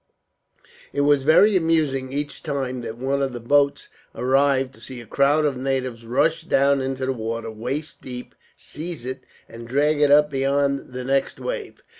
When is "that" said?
2.81-2.97